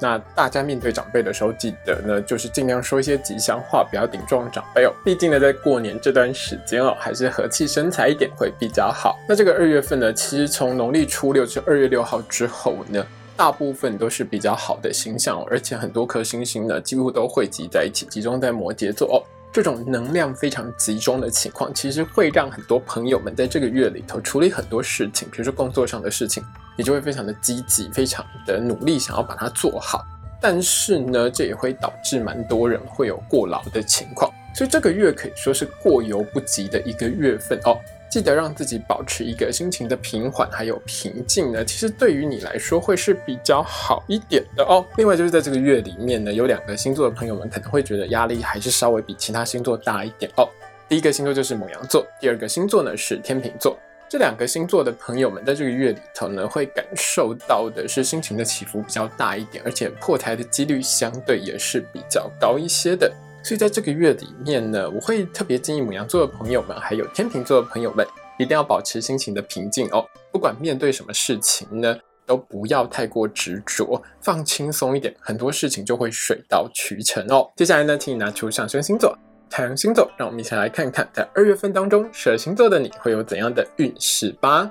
[0.00, 4.92] 那大家面对长辈的时候，记得呢，就是尽量说一些吉祥话，不要顶撞长辈哦。
[5.04, 9.16] 毕竟呢，在过年这段时间哦，还是和气生财一点会比较好。
[9.28, 13.04] 那这个二月份呢，其实从农历初六至二月六号之后呢。
[13.38, 19.20] 大部分都是比较好的星象，而且很多颗星星呢，几乎都汇集在一起，集中在摩羯座哦。
[19.52, 26.42] 这种能量非常集中的情况，其实会让很多朋友们在这个月里头处理很多事情，比如说工作上的事情，
[26.76, 30.04] 你就会非常的积极，非常的努力，想要把它做好。
[30.40, 37.78] 但是呢，这也会导致蛮多人会有过劳的情况，所以这个月可以说是过犹不及的一个月份哦。
[38.08, 44.84] 记得让自己保持一个心情的平缓还有平静呢，其实对于你来说会是比较好一点的哦。
[44.96, 50.48] 另外就是在这个月里面呢，有两个星座的朋友们可能会觉得压力还是稍微比其他星座大一点哦。
[50.88, 53.76] 第一个星座就是母羊座，第二个星座呢是天秤座。
[54.16, 63.12] 这两个星座的朋友们在这个月里头呢，会感受到的是心情的起伏比较大一点，而且破台的几率相对也是比较高一些的。
[63.44, 68.06] 所以在这个月里面呢，我会特别建议母羊座的朋友们，还有天秤座的朋友们，
[68.38, 70.02] 一定要保持心情的平静哦。
[70.32, 71.94] 不管面对什么事情呢，
[72.24, 77.52] 都不要太过执着，放轻松一点，很多事情就会水到渠成哦。
[77.54, 79.14] 接下来呢，请你拿出上升星座、
[79.48, 84.70] 太阳星座，让我们一起来看看，在二月份当中，蛇星座的你会有怎样的运势吧。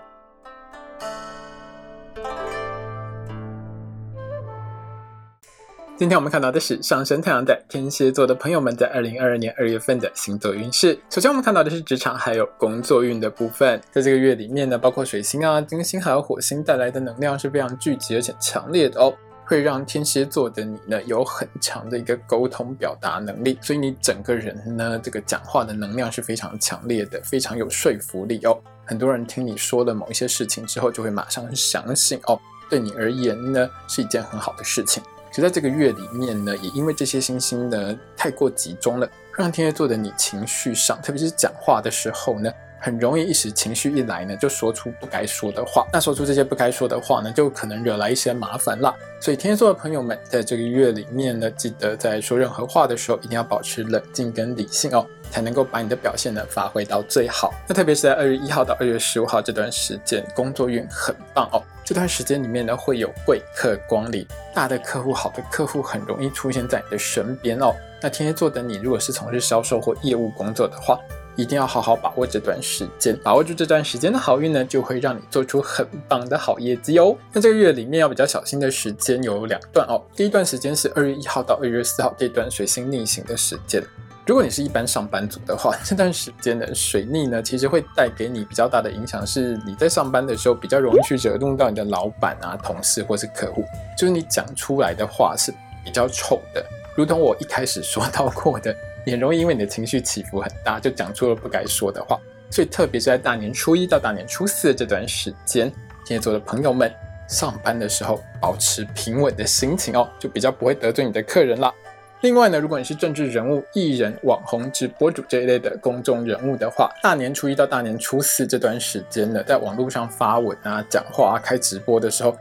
[5.98, 11.00] 今天我们看到的是上升太阳在天蝎座的朋友们在二零二二年二月份的星座运势。
[11.10, 13.82] 首先，我们看到的是职场还有工作运的部分。
[13.92, 19.14] 在这个月里面呢，包括水星啊、金星还有火星带来的能量是非常聚集而且强烈的哦，
[19.46, 28.60] 会让天蝎座的你呢有很强的一个沟通表达能力，所以你整个人呢这个讲话的能量是非常强烈的，非常有说服力哦。
[28.86, 32.40] 很多人听你说了某一些事情之后，就会马上相信哦，
[32.70, 35.02] 对你而言呢是一件很好的事情。
[35.32, 42.50] 就在这个月里面呢，也因为这些星星呢太过集中了，让天蝎座的你情绪上，特别是讲话的时候呢，
[42.86, 45.88] 很容易一时情绪一来呢，就说出不该说的话。
[45.92, 48.94] 那说出这些不该说的话呢，就可能惹来一些麻烦啦。
[49.20, 57.52] 所以天蝎座的朋友们，在这个月里面呢，记得在说任何话的时候，一定要保持冷静跟理性哦，才能够把你的表现呢发挥到最好。
[57.68, 61.64] 那特别是在二月一号到二月十五号这段时间，工作运很棒哦。
[61.84, 67.74] 这段时间里面呢，会有贵客光临，大的客户、好的客户很容易出现在你的身边哦。
[68.00, 71.00] 那天蝎座的你，如果是从事销售或业务工作的话，
[71.36, 77.16] 一定要好好把握这段时间，把握住这段时间的好运呢，就会让你做出很棒的好业绩哦。
[77.34, 83.84] 那这个月里面要比较小心的时间有两段哦，第一段时间是二月一号到二月四号这段水星逆行的时间。
[84.28, 93.64] 如果你是一般上班族的话，这段时间的水逆呢，其实会带给你比较大的影响，是你在上班的时候比较容易去惹怒到你的老板啊、同事或是客户，
[93.96, 95.54] 就是你讲出来的话是
[95.84, 102.20] 比较丑的，如同我一开始说到过的，也容易因为你的情绪起伏很大，就讲出了不该说的话。
[102.52, 105.72] 所以特别是在大年初一到大年初四这段时间，
[106.06, 106.92] 天蝎座的朋友们
[107.28, 111.74] 上班的时候保持平稳的心情哦，就比较不会得罪你的客人啦。
[112.22, 122.36] 另外呢，如果你是政治人物、艺人、网红、直播主这一类的公众人物的话，大年初一到大年初四这段时间呢，在网络上发文啊、讲话啊、开直播的时候，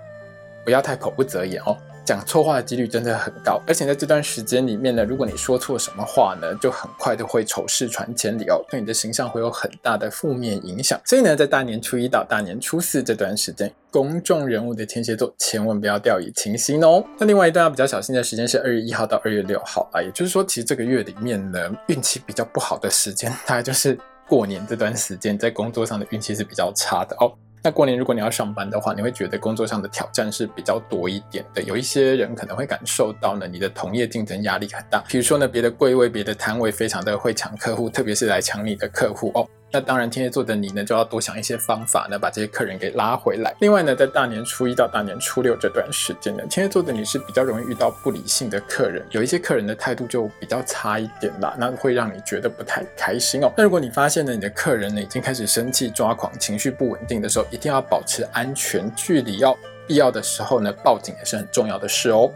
[0.64, 1.76] 不要太口不择言哦。
[2.04, 11.00] 讲错话的几率真的很高，而且在这段时间里面呢，如果你说错什么话呢，就很快就会丑事传千里哦，对你的形象会有很大的负面影响。
[11.04, 17.02] 所以呢，在大年初一到大年初四这段时间，公众人物的天蝎座千万不要掉以轻心哦。
[17.18, 23.98] 那另外一段要比较小心的时间是二月一号到二月六号啊，也就是说，其实这个月里面呢，运气比较不好的时间，大概就是
[24.28, 27.32] 过年这段时间，在工作上的运气是比较差的哦。
[27.66, 31.62] 那过年如果你要上班的话，你会觉得工作上的挑战是比较多一点的。
[31.62, 35.02] 有一些人可能会感受到呢，你的同业竞争压力很大。
[35.08, 39.48] 比如说呢，别的柜位、别的摊位非常的会抢客户，特别是来抢你的客户哦。
[39.74, 43.52] 那当然，天蝎座的你呢，就要多想一些方法呢，把这些客人给拉回来。
[43.58, 53.52] 另外呢，在大年初一到大年初六这段时间呢，天蝎座的你是比较容易遇到不理性的客人，有一些客人的态度就比较差一点啦，那会让你觉得不太开心哦。
[53.56, 59.58] 那如果你发现呢，你的客人呢已经开始生气、抓狂、情绪不稳定的时候，一定要保持安全距离哦。
[59.88, 62.30] 必要的时候呢，报警也是很重要的事哦。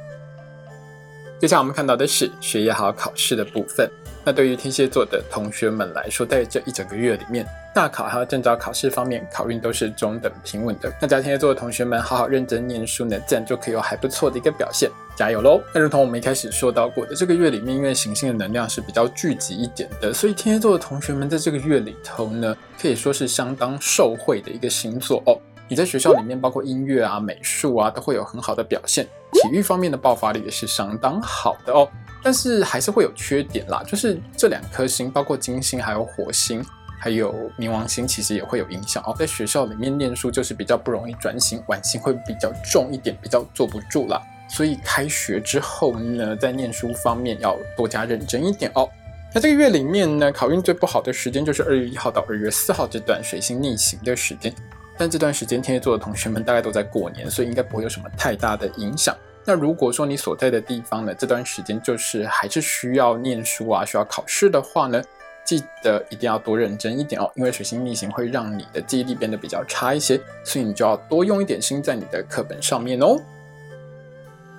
[1.41, 3.89] 接下来我们看到的是学业好考试的部分。
[4.29, 10.93] 那对于天蝎座的同学们来说，在这一整个月里面，大考还有证照考试方面，考运都是中等平稳的。
[11.01, 15.63] 那在天蝎座的同学们，好好认真念书呢，自然就可以有还不错的一个表现，加油喽！
[15.75, 25.41] 那如同我们一开始说到过的，这个月里面，因为行星的能量是比较聚集一点的，所以天蝎座的同学们在这个月里头呢，可以说是相当受惠的一个星座哦。
[25.69, 31.89] 你在学校里面，包括音乐啊、美术啊，都会有很好的表现，体育方面的爆发力也是相当好的哦。
[32.23, 36.65] 但是还是会有缺点啦，就是这两颗星，包括金星、还有火星、
[36.99, 39.15] 还有冥王星，其实也会有影响哦。
[39.19, 44.21] 在学校里面念书就是比较不容易专心，晚星会比较重一点，比较坐不住啦。
[44.51, 48.89] 所以开学之后呢，在念书方面要多加认真一点哦。
[49.35, 54.53] 那这个月里面呢，考运最不好的时间就是二月一号到二月四号这段水星逆行的时间。
[54.97, 59.15] 但这段时间天蝎座的同学们大概都在过年，所以应该不会有什么太大的影响。
[59.49, 65.03] 那如果说你所在的地方呢，这段时间就是还是需要念书啊，需要考试的话呢，
[65.43, 73.17] 记得一定要多认真一点哦，因为水星逆行会让你的记忆力变得比较差一些，所以你就要多用一点心在你的课本上面哦。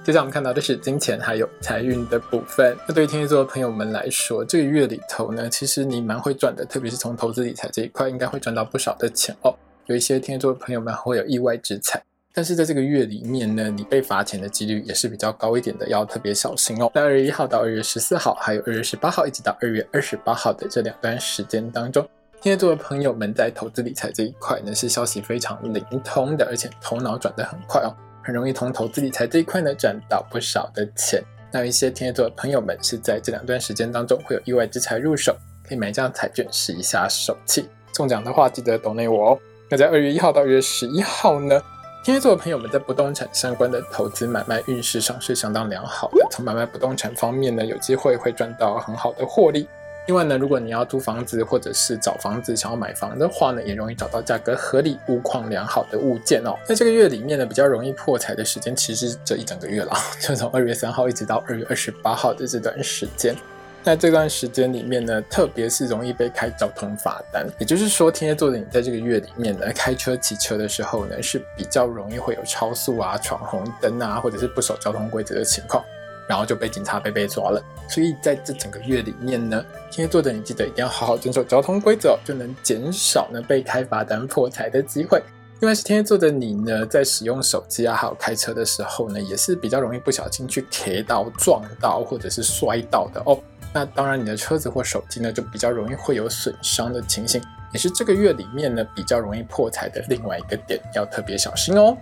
[0.04, 2.76] 接下来我们看到的是金钱还有财运的部分。
[2.88, 9.54] 那对于天蝎座的朋友们来说，这个月里头呢，其实你蛮会赚的，特别是从投资理财这一块，应该会赚到不少的钱哦。
[9.86, 12.02] 有一些天蝎座的朋友们会有意外之财。
[12.40, 16.90] 但是在这个月里面呢，你被罚钱的几率也是比较高一点的，要特别小心哦。
[16.96, 22.02] 在二月一号到二月十四号，还有二月十八号一直到二月二十八号的这两段时间当中，
[22.40, 27.92] 天蝎座的朋友们在投资理财这一块呢，是消息非常灵通的，而且头脑转得很快哦，
[28.24, 31.22] 很容易从投资理财这一块呢赚到不少的钱。
[31.52, 35.36] 那有一些天蝎座的朋友们是在这两段时间当中会有意外之财入手，
[35.68, 37.68] 可以买一张彩券试一下手气。
[37.92, 39.40] 中奖的话记得 donate 我哦。
[39.70, 41.62] 那在二月一号到二月十一号呢？
[42.02, 46.26] 天蝎座的朋友们在不动产相关的投资买卖运势上是相当良好的。
[46.32, 49.68] 从买卖不动产方面呢，有机会会赚到很好的获利。
[50.08, 56.56] 另外呢，如果你要租房子或者是找房子想要买房的话呢，也容易找到价格合理、物况良好的物件哦。
[56.66, 59.92] 在这个月里面呢，比较容易破财的时间其实这一整个月了，
[60.22, 63.36] 就从二月三号一直到二月二十八号的这段时间。
[63.82, 75.84] 在这段时间里面呢，特别是容易被开交通罚单，也就是说，天蝎座的你在这个月里面呢，开车骑车的时候呢，是比较容易会有超速啊、闯红灯啊，或者是不守交通规则的情况，
[76.28, 77.64] 然后就被警察被被抓了。
[77.88, 85.22] 所以在这整个月里面呢，天蝎座的你记得一定要好好遵守交通规则，就能减少呢被开罚单破财的机会。
[85.62, 93.42] 另外是天蝎座的你呢，在使用手机啊，还有开车的时候呢，也是比较容易不小心去 K 到、撞到或者是摔到的哦。
[93.72, 101.96] 那当然，你的车子或手机呢，就比较容易会有损伤的情形，也是这个月里面呢比较容易破财的另外一个点，要特别小心哦。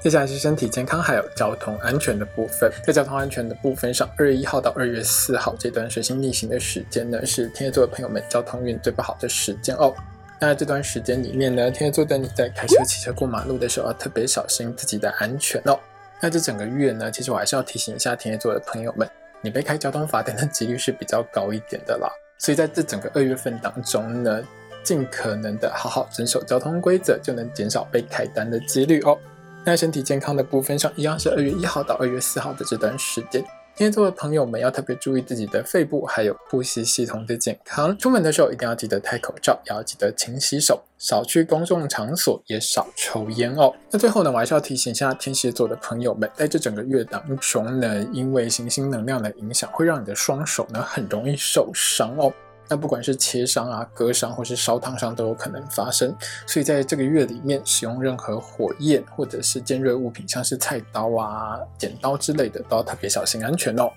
[0.00, 9.92] 接下来是身体健康还有交通安全的部分，在交通安全的部分上，二月一号到二月四号这段水星逆行的时间呢，是天蝎座的朋友们交通运最不好的时间哦。
[10.40, 15.78] 那这段时间里面呢，天蝎座的你在开车、骑车过马路的时候，要特别小心自己的安全哦。
[16.22, 19.06] 那这整个月呢，其实我还是要提醒一下天蝎座的朋友们。
[19.40, 24.42] 你被开交通罚单的几率是比较高一点的啦，所以在这整个二月份当中呢，
[24.82, 29.18] 尽可能的好好遵守交通规则，就能减少被开单的几率哦。
[29.64, 33.44] 那身体健康的部分上，一样是二月一号到二月四号的这段时间。
[33.78, 37.96] 天蝎座的朋友们要特别注意自己的肺部还有呼吸系统的健康。
[37.96, 43.72] 出门的时候一定要记得戴口罩，也要记得勤洗手，少去公众场所，也少抽烟哦。
[43.92, 52.32] 那最后呢，我还是要提醒一下天蝎座的朋友们，在这整个月当中呢，因为行星能量的影响，会让你的双手呢很容易受伤哦。
[52.68, 56.14] 那不管是切伤啊、割伤或是烧烫伤都有可能发生，
[56.46, 63.90] 所以在这个月里面使用任何火焰或者是尖锐物品，像是菜刀啊、剪刀之类的，都要特别小心安全哦。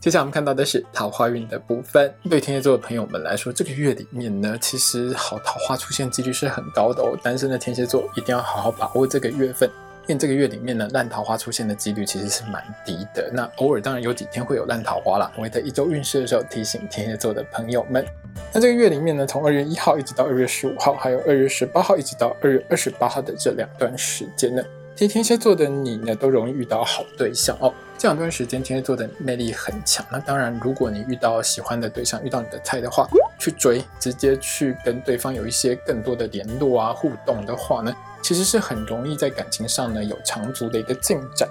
[0.00, 7.18] 接下来我们看到的是桃花运的部分，对天蝎座的朋友们来说，这个月里面呢，其实好桃花出现几率是很高的哦。
[7.22, 9.68] 单身的天蝎座一定要好好把握这个月份。
[10.08, 13.30] 因为这个月里面呢，烂桃花出现的几率其实是蛮低的。
[13.30, 15.30] 那偶尔当然有几天会有烂桃花啦。
[15.36, 18.02] 我会在一周运势的时候提醒天蝎座的朋友们。
[18.50, 24.64] 那这个月里面呢，从二月一号一直到二月十五号，还有二月十八号一直到二月二十八号的这两段时间呢，
[24.96, 27.70] 其实天蝎座的你呢，都容易遇到好对象哦。
[27.98, 30.06] 这两段时间天蝎座的魅力很强。
[30.10, 33.06] 那当然，如果你遇到喜欢的对象，遇到你的菜的话，
[33.38, 37.94] 去追，直接去跟对方有一些更多的联络啊、互动的话呢？
[38.22, 41.48] 其实是很容易在感情上呢有长足的一个进展。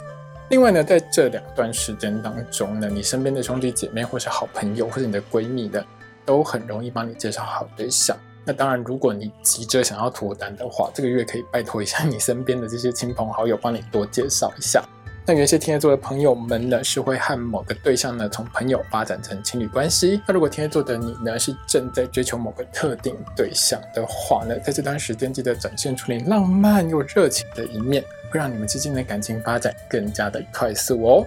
[0.49, 5.83] 另外呢，在这两段时间当中呢，你身边的兄弟姐妹或是好朋友或者你的闺蜜呢，
[6.25, 8.15] 都很容易帮你介绍好对象。
[8.45, 14.81] 那当然，如果你急着想要脱单的话，这个月可以拜托一下你身边的这些亲朋好友，帮你多介绍一下。
[15.29, 20.21] 那有些天蝎座的朋友们呢，是会和某个对象呢从朋友发展成情侣关系。
[20.25, 31.25] 那如果天蝎座的你呢，是正在追求某个特定对象的话呢，在这段时间记得展现出你浪漫又热情的一面，会让你们之间的感情发展更加的快速哦。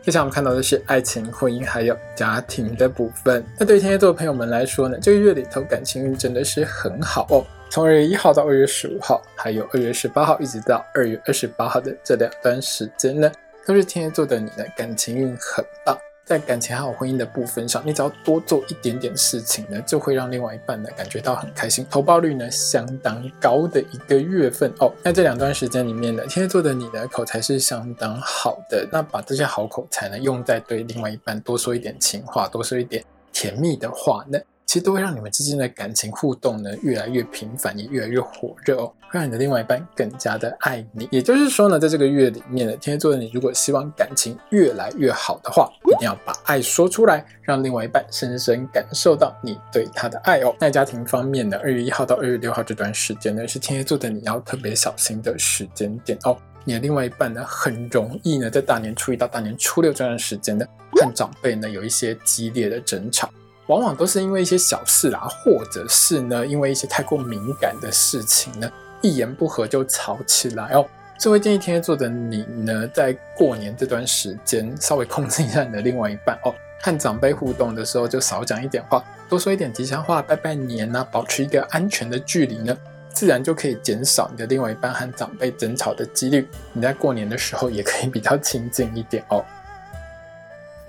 [0.00, 3.44] 接下来我们看到的是爱情、婚姻还有家庭的部分。
[3.58, 7.44] 那对天蝎座的朋友们来说呢，这个月里头感情运真的是很好哦。
[7.70, 13.30] 从二月一号到二月十五号，还有二月十八号，一直到二月二十八号的这两段时间呢，
[13.64, 15.96] 都是天蝎座的你的感情运很棒。
[16.24, 24.92] 在感情还有婚姻的部分上，你只要多做一点点事情呢，就会让另外一半呢感觉到很开心，投报率呢相当高的一个月份哦。
[25.04, 34.36] 那这两段时间里面呢，天蝎座的你的口才是相当好的，那把这些好口才呢用在对另外一半多说一点情话，多说一点甜蜜的话呢。
[34.70, 41.08] 其实都会让你们之间的感情互动呢越来越频繁，也越来越火热哦，会让你的另外一半更加的爱你。
[41.10, 50.54] 也就是说呢，在这个月里面呢，天蝎座的你如果希望感情越来越好的话，一定要把爱说出来，让另外一半深深感受到你对他的爱哦。
[50.60, 56.38] 在家庭方面呢，二月一号到二月六号这段时间呢，是天蝎座的你要特别小心的时间点哦。
[56.62, 63.28] 你的另外一半呢，很容易呢，在大年初一到大年初六这段时间呢，和长辈呢有一些激烈的争吵。
[63.70, 68.68] 往往都是因为一些小事啊，或者是呢，因为一些太过敏感的事情呢，
[69.00, 70.84] 一言不合就吵起来哦。
[71.20, 82.76] 所以建议天蝎座的你呢，在过年这段时间稍微控制一下你的另外一半哦，和长辈互动的时候就少讲一点话，多说一点吉祥话，拜拜年啊，保持一个安全的距离呢，
[83.12, 86.48] 自然就可以减少你的另外一半和长辈争吵的几率。
[86.72, 89.44] 你在过年的时候也可以比较亲近一点哦。